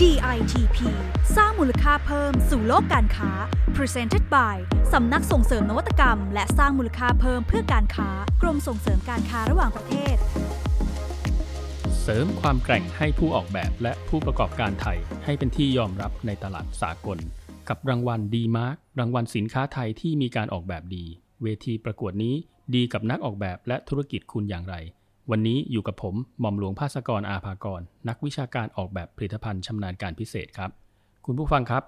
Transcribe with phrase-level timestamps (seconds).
[0.00, 0.78] DITP
[1.36, 3.30] สร้างมูลค่าเพิ่มสู่โลกการค้า
[3.76, 4.56] Presented by
[4.92, 8.08] สำนักส่งเสริมนวัตกรรม และสร้างมูลค่าเพิ่มเพื่อการค้า
[8.42, 10.16] กรมส่งเสริมการค้าระหว่างประเทศ
[12.02, 17.18] เสริมความแกร่งให้ผู้ออกแบบและผู้ประกอบการไทยให้เป็นที่ยอมรับในตลาดสากล
[17.68, 21.04] กับรางวัลดีมาร์กรางวัลสินค้าไทยที่มีการออกแบบดี
[21.42, 22.34] เวทีประกวดนี้
[22.74, 24.74] ดีกับนักออกแบบและธุรกิจคุณอย่างไร
[25.30, 30.70] วันนี้อยู่กับผมหม่อมหลวงภาสกรอาภากร นักวิชาการออกแบบผลิตภัณฑ์ชำนาญการพิเศษครับ
[31.26, 31.82] คุณผู้ฟังครับ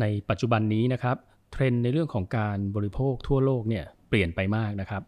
[0.00, 1.16] ในปัจจุบันนี้นะครับ
[1.52, 5.02] เทรนด์ในเรื่องของการบริโภคทั่วโลกเนี่ยเปลี่ยนไปมากนะครับ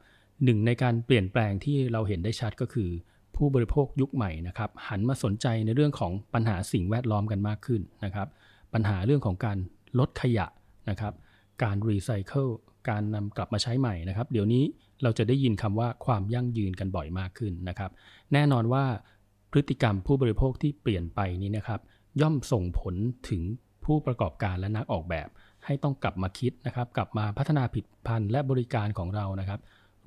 [0.45, 2.88] หนึ่งในการเปลี่ยนแปลงที่เราเห็นได้ชัดก็คือ
[3.37, 8.29] ผู้บริโภคยุคใหม่นะครับหันมาสนใจในเรื่องของปัญหาสิ่งแวดล้อมกันมากขึ้นนะครับ
[8.74, 9.59] ปัญหาเรื่องของการ
[9.98, 10.46] ลดขยะ
[10.91, 11.12] นะครับ
[11.62, 12.48] การรีไซเคิล
[12.88, 14.65] การนำกลับมาใช้ใหม่นะครับ เดี๋ยวนี้
[15.05, 17.91] เราจะได้ยินคำว่าความยั่งยืนกันบ่อยมากขึ้นนะครับ
[18.33, 18.85] แน่นอนว่า
[19.53, 21.80] พฤติกรรมผู้บริโภคที่เปลี่ยนไปนี้นะครับ
[22.21, 22.95] ย่อมส่งผล
[23.29, 23.43] ถึง
[23.85, 25.29] ผู้ประกอบการและนักออกแบบ
[25.65, 29.61] ให้ต้องกลับมาคิดนะครับ กลับมาพัฒนาผลิตภัณฑ์และบริการของเรานะครับ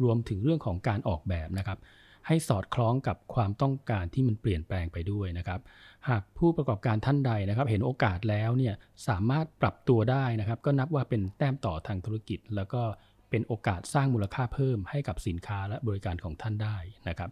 [0.04, 1.80] รวมถึงเรื่องของการออกแบบนะครับ
[2.28, 5.59] ให้สอดคล้องกับความต้องการที่มันเปลี่ยนแปลงไปด้วยนะครับ
[6.09, 8.73] หากผู้ประกอบการท่านใดนะครับ เห็นโอกาสแล้วเนี่ย
[9.08, 12.82] สามารถปรับตัวได้นะครับ ก็นับว่าเป็นแต้มต่อทางธุรกิจ แล้วก็
[13.30, 16.78] เป็นโอกาสสร้างมูลค่าเพิ่มให้กับสินค้าและบริการของท่านได้
[17.09, 17.30] นะครับ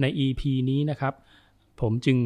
[0.00, 1.14] ใน EP นี้นะครับ
[1.80, 2.18] ผมจึง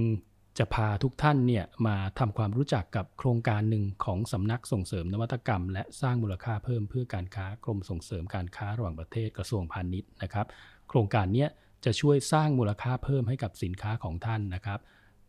[0.58, 10.46] จะพาทุกท่านเนี่ยมาทำความรู้จักกับโครงการหนึ่งของสำนักส่งเสริมนวัตกรรม และสร้างมูลค่าเพิ่มเพื่อการค้ากรมส่งเสริมการค้าระหว่างประเทศกระทรวงพาณิชย์นะครับ
[10.88, 11.46] โครงการนี้
[11.84, 14.80] จะช่วยสร้างมูลค่าเพิ่มให้กับสินค้าของท่านนะครับ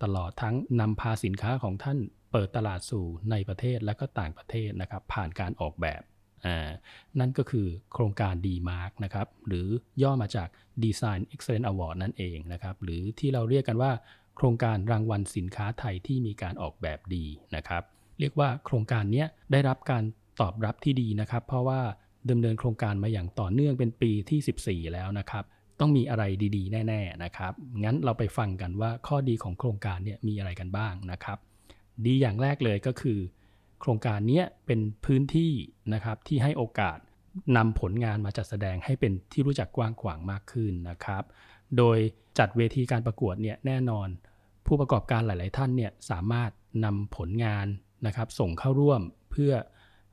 [0.03, 1.97] ตลอดทั้งนำพาสินค้าของท่าน
[2.31, 6.01] เปิดตลาดสู่ในประเทศและก็ต่างประเทศนะครับ ผ่านการออกแบบ
[7.19, 9.67] นั่นก็คือโครงการ D-Mark นะครับ หรือ
[10.01, 10.49] ย่อมาจาก
[10.83, 13.91] Design Excellence Award นั่นเองนะครับ หรือที่เราเรียกกันว่า
[14.35, 17.83] โครงการรางวัลสินค้าไทยที่มีการออกแบบดีนะครับ
[18.19, 20.03] เรียกว่าโครงการนี้ได้รับการ
[20.41, 21.81] ตอบรับที่ดีนะครับ เพราะว่า
[22.29, 25.43] ดำเนินโครงการมาอย่างต่อเนื่องเป็นปีที่ 14 แล้วนะครับ
[25.79, 26.23] ต้องมีอะไร
[26.57, 31.37] ดีๆ แน่ ๆ นะครับ งั้นเราไปฟังกันว่าข้อดีของโครงการเนี่ยมีอะไรกันบ้างนะครับ
[32.05, 33.19] ดีอย่างแรกเลยก็คือ
[33.79, 35.51] โครงการนี้เป็นพื้นที่
[35.93, 36.97] นะครับที่ให้โอกาส
[37.57, 41.23] นำผลงานมาจัดแสดงให้เป็นที่รู้จักกว้างขวางมากขึ้นนะครับ
[41.77, 41.97] โดย
[42.39, 44.07] จัดเวทีการประกวดเนี่ยแน่นอน
[44.65, 46.51] ผู้ประกอบการหลาย ๆ ท่านเนี่ยสามารถ
[46.85, 47.67] นำผลงาน
[48.05, 49.01] นะครับ ส่งเข้าร่วม
[49.31, 49.53] เพื่อ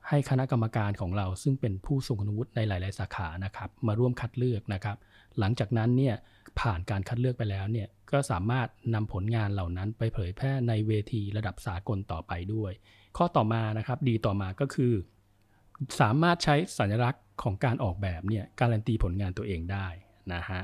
[0.09, 4.97] ให้คณะกรรมการของเรา ซึ่งเป็นผู้ทรงคุณวุฒิในหลาย ๆ สาขานะครับ มาร่วมคัดเลือกนะครับ
[5.39, 6.15] หลังจากนั้นเนี่ย
[6.59, 12.71] ผ่านการคัดเลือกไปแล้วเนี่ยก็สามารถนำผลงานเหล่านั้นไปเผยแพร่ในเวทีระดับสากลต่อไปด้วย
[13.17, 14.93] ข้อต่อมานะครับดีต่อมาก็คือ
[15.99, 19.87] สามารถใช้สัญลักษณ์ของการออกแบบเนี่ยการันตีผลงานตัวเองได้
[20.33, 20.61] นะฮะ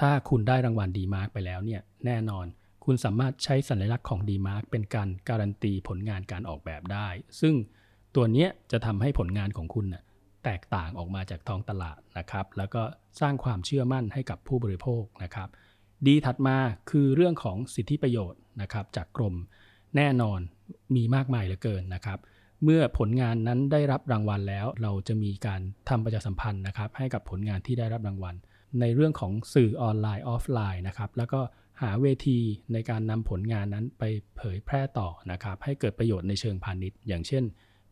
[0.00, 2.46] ถ้าคุณได้รางวัล DEmark ไปแล้วเนี่ยแน่นอน
[2.84, 7.08] คุณสามารถใช้สัญลักษณ์ของ DEmark เป็นการการันตีผลงานการออกแบบได้
[7.40, 7.54] ซึ่ง
[8.14, 10.02] ตัวเนี้ยจะทำให้ผลงานของคุณน่ะ
[10.44, 12.82] แตกต่างออกมาจากท้องตลาดนะครับ แล้วก็
[13.20, 15.48] สร้างความเชื่อมั่นให้กับผู้บริโภคนะครับ
[16.06, 16.56] ดีถัดมา
[16.90, 19.34] คือเรื่องของสิทธิประโยชน์นะครับ จากกรม
[19.96, 20.40] แน่นอน
[20.96, 22.18] มีมากมายเหลือเกินนะครับ
[22.64, 28.34] เมื่อผลงานนั้นได้รับรางวัลแล้ว เราจะมีการทำประชาสัมพันธ์นะครับ ให้กับผลงานที่ได้รับรางวัล
[28.80, 31.40] ในเรื่องของสื่อออนไลน์ออฟไลน์นะครับแล้วก็
[31.82, 32.38] หาเวที
[32.72, 34.04] ในการนำผลงานนั้นไป
[34.36, 37.44] เผยแพร่ต่อนะครับ ให้เกิดประโยชน์ในเชิงพาณิชย์ อย่างเช่น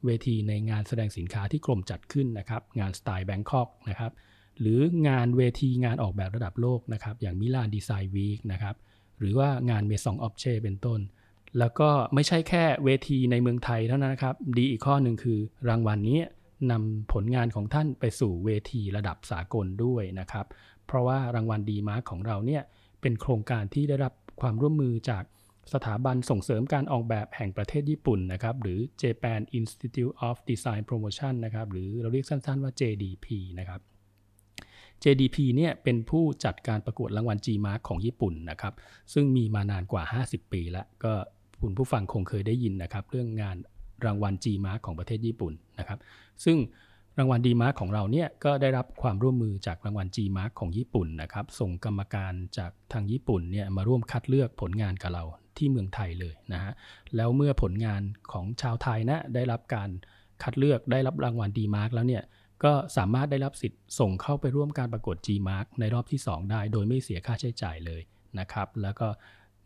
[0.04, 4.12] เวทีในงานแสดงสินค้าที่กรมจัดขึ้นนะครับ งาน STYLE Bangkok นะครับ
[4.60, 8.76] หรืองานเวทีงานออกแบบระดับโลกนะครับ อย่าง Milan Design Week นะครับ
[9.18, 11.00] หรือว่างาน Maison & Objet เป็นต้น
[11.58, 15.38] แล้วก็ไม่ใช่แค่เวทีในเมืองไทยเท่านั้นนะครับ ดีอีกข้อหนึ่งคือ
[15.68, 16.20] รางวัลนี้
[16.70, 20.46] นำผลงานของท่านไปสู่เวทีระดับสากลด้วยนะครับ
[20.86, 22.62] เพราะว่ารางวัล DEmark ของเราเนี่ย
[23.00, 25.24] เป็นโครงการที่ได้รับความร่วมมือจาก
[25.72, 33.26] สถาบันส่งเสริมการออกแบบแห่งประเทศญี่ปุ่นนะครับ หรือ Japan Institute of Design Promotion นะครับ หรือเราเรียกสั้นๆว่า JDP
[33.58, 33.80] นะครับ
[35.02, 38.74] JDP เนี่ยเป็นผู้จัดการประกวดรางวัล G-Mark ของญี่ปุ่นนะครับ
[39.12, 41.12] ซึ่งมีมานานกว่า 50 ปีแล้ว ก็
[41.62, 43.56] คุณผู้ฟังคงเคยได้ยินนะครับ เรื่องงาน
[44.04, 45.98] รางวัล G-Mark ของประเทศญี่ปุ่นนะครับ
[46.44, 46.58] ซึ่ง
[47.18, 55.24] รางวัล D-Mark ของเราเนี่ยก็ได้รับความร่วมมือจากรางวัล G-Mark ของญี่ปุ่นนะครับ ส่งกรรมการจากทางญี่ปุ่นเนี่ยมาร่วมคัดเลือกผลงานกับเรา
[55.56, 56.72] ที่เมืองไทยเลยนะฮะ
[57.16, 58.02] แล้วเมื่อผลงาน
[58.32, 59.90] ของชาวไทยนะได้รับการ
[60.42, 62.22] คัดเลือกได้รับรางวัล D-Mark แล้วเนี่ย
[62.64, 68.02] ก็สามารถได้รับสิทธิ์ส่งเข้าไปร่วมการประกวด G-Mark ในรอบที่ 2 ได้ โดยไม่เสียค่าใช้จ่ายเลย
[68.38, 69.08] นะครับ แล้วก็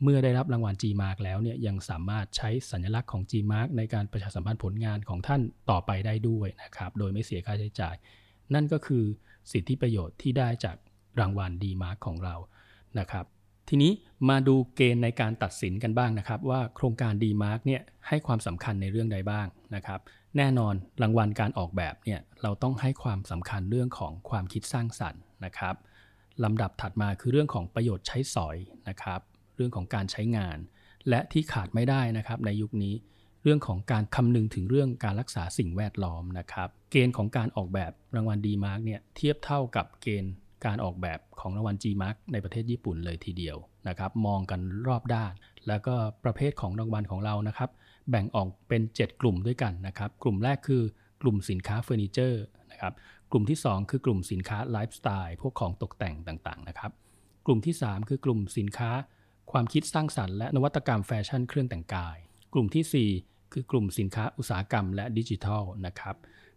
[0.02, 5.40] เมื่อได้รับรางวัล G-Mark แล้วเนี่ยยังสามารถใช้สัญลักษณ์ของ G-Mark ในการประชาสัมพันธ์ผลงานของท่าน
[5.70, 7.94] ต่อไปได้ด้วยนะครับ โดยไม่เสียค่าใช้จ่าย
[8.54, 9.04] นั่นก็คือ
[9.52, 10.76] สิทธิประโยชน์ที่ได้จาก
[11.20, 12.34] รางวัล D-Mark ของเรา
[12.98, 13.24] นะครับ
[13.68, 13.92] ทีนี้
[14.28, 20.00] มาดูเกณฑ์ในการตัดสินกันบ้างนะครับ ว่าโครงการ d m a r k เนี่ยให้ความสำคัญในเรื่องใดบ้างนะครับ
[20.36, 25.74] แน่นอนรางวัลการออกแบบเนี่ยเราต้องให้ความสำคัญเรื่องของความคิดสร้างสรรค์นะครับ
[26.44, 28.56] ลำดับถัดมาคือเรื่องของประโยชน์ใช้สอย
[28.88, 29.20] นะครับ
[29.62, 30.58] รื่องของการใช้งาน
[31.08, 32.94] และที่ขาดไม่ได้นะครับในยุคนี้
[33.42, 40.32] เรื่องของการคำนึงถึงเรื่องการรักษาสิ่งแวดล้อมนะครับ เกณฑ์ของการออกแบบรางวัล d m a r k เนี่ยเทียบเท่ากับเกณฑ์
[40.66, 43.56] การออกแบบของรางวัล G-Mark ในประเทศญี่ปุ่นเลยทีเดียว
[43.88, 45.32] นะครับ มองกันรอบด้าน
[45.68, 45.94] แล้วก็
[46.24, 47.70] ประเภทของรางวัลของเรานะครับ
[48.10, 50.82] แบ่งออกเป็น 7 กลุ่มด้วยกันนะครับ กลุ่มแรกคือ
[51.22, 52.42] กลุ่มสินค้าเฟอร์นิเจอร์
[52.72, 52.92] นะครับ
[53.30, 56.92] กลุ่มที่ 2 คือกลุ่มสินค้าไลฟ์สไตล์พวกของตกแต่งต่างๆนะครับ
[57.46, 58.90] กลุ่มที่ 3 คือกลุ่มสินค้า
[59.50, 62.16] ความคิดสร้างสรรค์และนวัตกรรมแฟชั่นเครื่องแต่งกาย
[62.52, 66.16] กลุ่มที่ 4 คือกลุ่มสินค้าอุตสาหกรรมและดิจิทัลนะครับ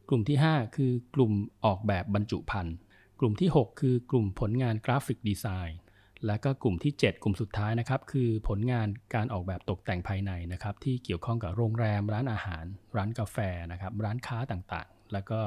[0.09, 1.31] กลุ่มที่ 5 คือกลุ่ม
[1.65, 2.75] ออกแบบบรรจุภัณฑ์
[3.19, 5.79] กลุ่มที่ 6 คือกลุ่มผลงานกราฟิกดีไซน์
[6.25, 12.65] และก็กลุ่มที่ 7 กลุ่มสุดท้ายนะครับ คือผลงานการออกแบบตกแต่งภายในนะครับ ที่เกี่ยวข้องกับโรงแรม ร้านอาหาร
[12.95, 13.37] ร้านกาแฟ
[13.71, 15.39] นะครับ ร้านค้าต่างๆ แล้วก็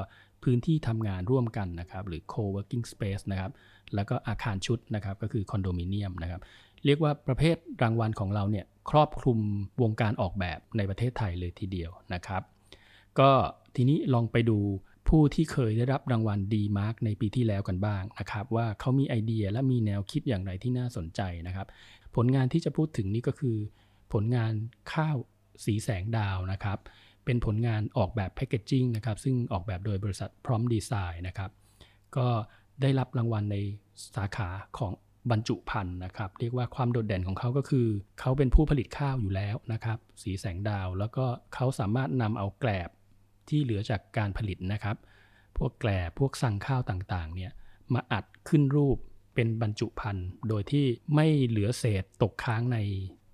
[0.43, 3.53] พื้นที่ทำงานร่วมกันนะครับ หรือ co-working space นะครับ
[3.95, 6.41] แล้วก็อาคารชุดนะครับ ก็คือคอนโดมิเนียมนะครับ
[6.85, 9.39] เรียกว่าประเภทรางวัลของเราเนี่ยครอบคลุม
[9.83, 12.43] วงการออกแบบในประเทศไทยเลยทีเดียวนะครับ
[13.19, 13.31] ก็
[13.77, 14.59] ทีนี้ลองไปดู
[15.09, 21.67] ผู้ที่เคยได้รับรางวัล DEmark ในปีที่แล้วกันบ้างนะครับ ว่าเขามีไอเดียและมีแนวคิดอย่างไรที่น่าสนใจนะครับ
[22.17, 23.57] ผลงานที่จะพูดถึงนี่ก็คือ
[24.13, 24.53] ผลงาน
[24.93, 25.17] ข้าว
[25.65, 26.79] ศรีแสงดาวนะครับ
[27.25, 31.51] เป็นผลงานออกแบบ packaging นะครับ ซึ่งออกแบบโดยบริษัท Prompt Design นะครับ
[32.17, 32.29] ก็
[32.83, 33.57] ได้รับรางวัลใน
[34.17, 34.49] สาขา
[34.79, 34.93] ของ
[35.31, 37.87] บรรจุภัณฑ์นะครับ เรียกว่าความโดดเด่นของเขาก็คือ
[38.21, 41.25] เขาเป็นผู้ผลิตข้าวอยู่แล้วนะครับ สีแสงดาว แล้วก็
[41.55, 42.91] เขาสามารถนำเอาแกลบ
[43.49, 44.97] ที่เหลือจากการผลิตนะครับ
[45.59, 47.53] พวกแกลบพวกสั่งข้าวต่างๆเนี่ย
[47.95, 48.99] มาอัดขึ้นรูป
[49.35, 52.79] เป็นบรรจุภัณฑ์โดยที่ไม่เหลือเศษตกค้างใน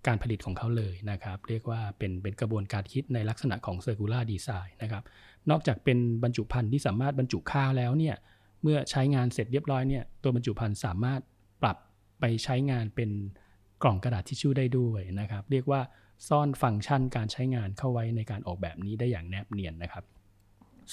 [0.07, 5.03] การผลิตของเขาเลยนะครับ เรียกว่าเป็นเป็นกระบวนการคิดในลักษณะของ circular design นะครับ
[5.51, 8.17] นอกจากเป็นบรรจุภัณฑ์ที่สามารถบรรจุข้าวแล้วเนี่ย
[8.63, 11.21] เมื่อใช้งานเสร็จเรียบร้อยเนี่ยตัวบรรจุภัณฑ์สามารถ
[12.21, 13.11] ไปใช้งานเป็น
[13.83, 15.81] กล่องกระดาษทิชชู่ได้ด้วยนะครับ เรียกว่า
[16.29, 20.05] ซ่อนฟังก์ชันการใช้งานเข้าไว้ในการออกแบบนี้ได้อย่างแนบเนียนนะครับ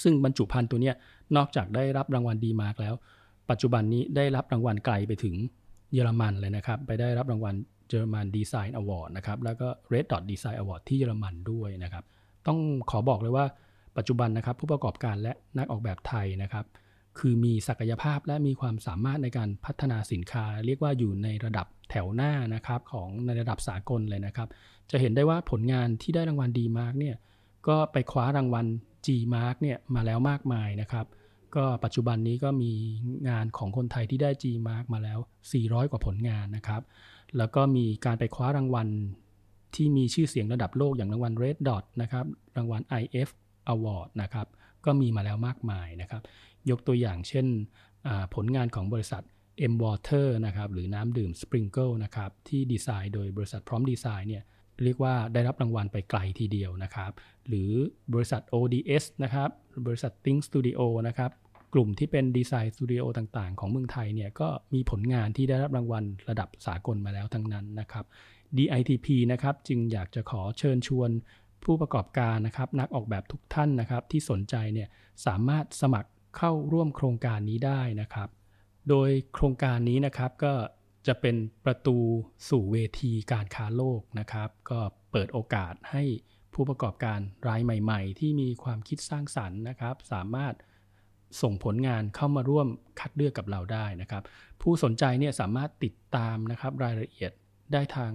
[0.02, 0.92] ซึ่งบรรจุภัณฑ์ตัวนี้
[1.36, 2.94] นอกจากได้รับรางวัล DEmark แล้ว
[3.50, 5.34] ปัจจุบันนี้ได้รับรางวัลไกลไปถึง
[5.92, 7.54] เยอรมันเลยนะครับ ไปได้รับรางวัล
[7.88, 12.04] German Design Award นะครับ แล้วก็ Red Dot Design Award ที่เยอรมันด้วยนะครับ
[12.46, 12.58] ต้อง
[12.90, 13.44] ขอบอกเลยว่า
[13.96, 16.64] ปัจจุบันนะครับผู้ประกอบการและนักออกแบบไทยนะครับ
[17.18, 24.48] คือมีศักยภาพและมีความสามารถในการพัฒนาสินค้า เรียกว่าอยู่ในระดับแถวหน้านะครับของในระดับสากลเลยนะครับ
[24.90, 27.16] จะเห็นได้ว่าผลงานที่ได้รางวัล D Mark เนี่ย
[27.68, 28.66] ก็ไปคว้ารางวัล
[29.06, 31.06] G Mark เนี่ยมาแล้วมากมายนะครับ
[31.56, 32.72] ก็ปัจจุบันนี้ก็มี
[33.28, 35.18] งานของคนไทยที่ได้ G Mark มาแล้ว
[35.54, 36.82] 400 กว่าผลงานนะครับ
[37.36, 38.88] แล้วก็มีการไปคว้ารางวัล
[39.74, 42.24] ที่มีชื่อเสียงระดับโลกอย่างรางวัล Red Dot นะครับ
[42.56, 43.28] รางวัล IF
[43.72, 44.46] Award นะครับ
[44.84, 46.22] ก็มีมาแล้วมากมายนะครับ
[46.70, 47.46] ยกตัวอย่างเช่น
[48.34, 49.22] ผลงานของบริษัท
[49.72, 54.42] M Water นะครับหรือน้ำดื่ม Sprinkle นะครับที่ดีไซน์โดยบริษัทพร้อมดีไซน์เนี่ย
[54.84, 57.12] เรียกว่าได้รับรางวัลไปไกลทีเดียวนะครับ
[57.48, 57.70] หรือ
[58.14, 59.50] บริษัท ODS นะครับ
[59.86, 61.30] บริษัท Think Studio นะครับ
[61.74, 68.04] กลุ่มที่เป็นดีไซน์สตูดิโอต่างๆ ของเมืองไทยเนี่ยก็มีผลงานที่ได้รับรางวัลระดับสากลมาแล้วทั้งนั้นนะครับ
[68.56, 71.10] DITP นะครับจึงอยากจะขอเชิญชวน
[71.64, 74.88] ผู้ประกอบการนะครับนักออกแบบทุกท่านนะครับที่สนใจเนี่ย
[75.26, 78.28] สามารถสมัคร เข้าร่วมโครงการนี้ได้นะครับ
[78.88, 80.54] โดยโครงการนี้นะครับก็
[81.06, 81.98] จะเป็นประตู
[82.48, 84.80] สู่เวทีการค้าโลกนะครับ ก็
[85.12, 86.04] เปิดโอกาสให้
[86.54, 90.54] ผู้ประกอบการรายใหม่ ๆ ที่มีความคิดสร้างสรรค์นะครับ สามารถ
[91.42, 92.68] ส่งผลงานเข้ามาร่วม
[93.00, 94.22] คัดเลือกกับเราได้นะครับ
[94.62, 97.32] ผู้สนใจเนี่ยสามารถติดตามนะครับรายละเอียด
[97.72, 98.12] ได้ทาง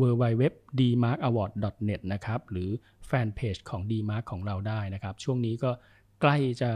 [0.00, 0.44] w w w
[0.80, 2.70] d m a r k a w a r d n e t นะครับ หรือ
[3.06, 5.70] แฟนเพจของ d m a r k ของเราได้นะครับ ช่วงนี้ก็
[6.20, 6.70] ใกล้จะ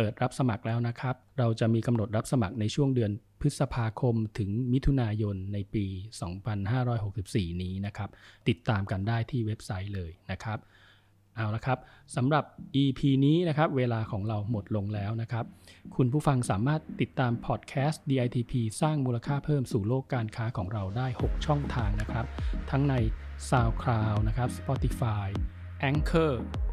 [0.00, 5.84] ปิดรับสมัครแล้วนะครับ เราจะมีกำหนดรับสมัครในช่วงเดือนพฤษภาคมถึงมิถุนายนในปี
[6.74, 8.10] 2564 นี้นะครับ
[8.48, 10.58] ติดตามกันได้ที่เว็บไซต์เลยนะครับ
[11.36, 11.78] เอาละครับ
[12.16, 12.44] สำหรับ
[12.82, 15.44] EP นี้นะครับ เวลาของเราหมดลงแล้วนะครับ
[15.96, 22.26] คุณผู้ฟังสามารถติดตามพอดแคสต์ DITP สร้างมูลค่าเพิ่มสู่โลกการค้าของเราได้ 6 ช่องทางนะครับ
[22.70, 22.94] ทั้งใน
[23.50, 25.28] SoundCloud นะครับ Spotify
[25.88, 26.32] Anchor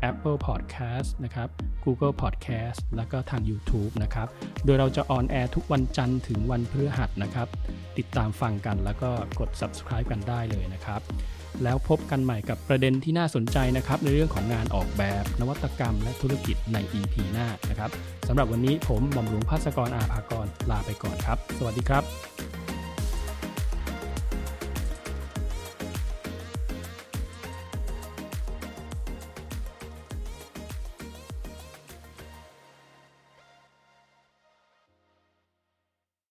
[0.09, 1.49] Apple Podcast นะครับ
[1.85, 4.27] Google Podcast แล้วก็ทาง YouTube นะครับ
[4.65, 7.47] โดยเราจะ on air ทุกวันจันทร์ถึงวันพฤหัสนะครับ
[7.97, 9.09] ติดตามฟังกันแล้วก็
[9.39, 11.01] กด subscribe กันได้เลยนะครับ
[11.63, 17.89] แล้วพบกันใหม่กับประเด็นที่น่าสนใจนะครับ ในเรื่องของงานออกแบบ นวัตกรรม และธุรกิจใน EP หน้านะครับ
[18.27, 22.56] สำหรับวันนี้ผมหม่อมหลวงภาสกรอาภากรลาไปก่อนครับ สวัสดีครับ